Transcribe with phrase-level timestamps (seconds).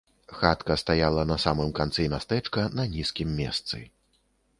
[0.37, 3.83] Хатка стаяла на самым канцы мястэчка на нізкім месцы.